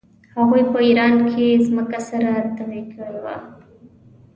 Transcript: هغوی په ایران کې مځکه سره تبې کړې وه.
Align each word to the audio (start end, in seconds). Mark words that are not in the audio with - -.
هغوی 0.37 0.63
په 0.71 0.77
ایران 0.87 1.15
کې 1.31 1.47
مځکه 1.75 1.99
سره 2.09 2.31
تبې 2.55 2.81
کړې 2.93 3.17
وه. 3.23 3.35